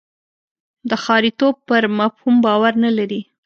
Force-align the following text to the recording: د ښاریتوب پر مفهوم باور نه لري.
د 0.89 0.91
ښاریتوب 1.03 1.55
پر 1.67 1.83
مفهوم 1.99 2.35
باور 2.45 2.73
نه 2.83 2.91
لري. 2.97 3.21